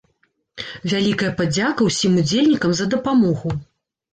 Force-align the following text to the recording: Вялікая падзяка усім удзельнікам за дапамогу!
Вялікая 0.93 1.29
падзяка 1.41 1.81
усім 1.91 2.17
удзельнікам 2.23 2.71
за 2.81 2.85
дапамогу! 2.95 3.49